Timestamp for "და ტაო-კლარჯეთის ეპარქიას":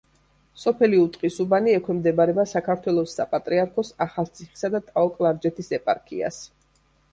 4.79-6.45